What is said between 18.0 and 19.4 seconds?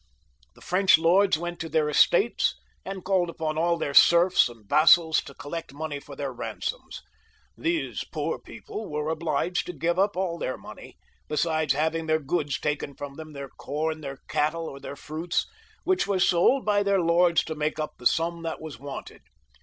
sum that was wanted.